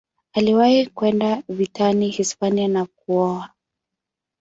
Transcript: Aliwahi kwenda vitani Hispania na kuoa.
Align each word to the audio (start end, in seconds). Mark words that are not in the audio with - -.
Aliwahi 0.33 0.85
kwenda 0.87 1.43
vitani 1.49 2.09
Hispania 2.09 2.67
na 2.67 2.85
kuoa. 2.85 3.49